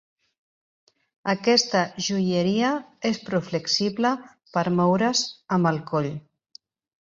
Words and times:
Aquesta 1.33 1.83
joieria 2.05 2.71
és 3.11 3.19
prou 3.27 3.43
flexible 3.51 4.15
per 4.57 4.65
moure's 4.81 5.23
amb 5.59 5.71
el 5.75 5.81
coll. 5.93 6.11